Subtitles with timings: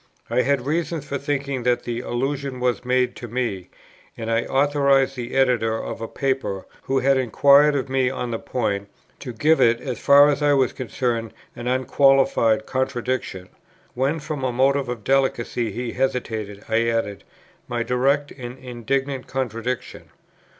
[0.31, 3.69] I had reasons for thinking that the allusion was made to me,
[4.17, 8.39] and I authorized the Editor of a Paper, who had inquired of me on the
[8.39, 8.87] point,
[9.19, 13.49] to "give it, as far as I was concerned, an unqualified contradiction;"
[13.93, 17.23] when from a motive of delicacy he hesitated, I added
[17.67, 20.05] "my direct and indignant contradiction."